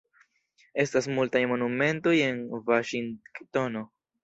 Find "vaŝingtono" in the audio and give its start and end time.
2.73-3.89